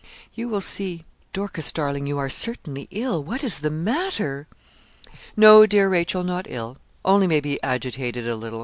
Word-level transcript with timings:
You 0.33 0.49
will 0.49 0.61
see.' 0.61 1.05
'Dorcas, 1.31 1.71
darling, 1.71 2.07
you 2.07 2.17
are 2.17 2.27
certainly 2.27 2.87
ill. 2.89 3.23
What 3.23 3.43
is 3.43 3.59
the 3.59 3.69
matter?' 3.69 4.47
'No, 5.37 5.67
dear 5.67 5.87
Rachel, 5.89 6.23
not 6.23 6.47
ill, 6.49 6.77
only 7.05 7.27
maybe 7.27 7.61
agitated 7.61 8.27
a 8.27 8.35
little. 8.35 8.59